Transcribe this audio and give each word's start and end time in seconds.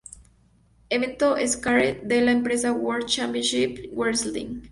Evento 0.89 1.37
Starrcade, 1.37 2.01
de 2.03 2.21
la 2.21 2.31
empresa 2.31 2.71
"World 2.73 3.05
Championship 3.07 3.87
Wrestling". 3.95 4.59